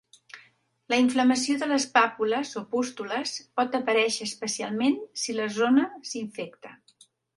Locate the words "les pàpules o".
1.71-2.63